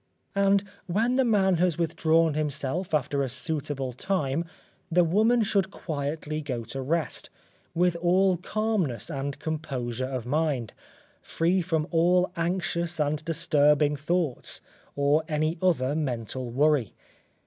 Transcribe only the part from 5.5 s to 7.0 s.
quietly go to